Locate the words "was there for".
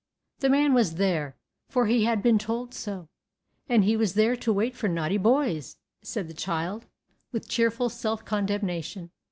0.73-1.85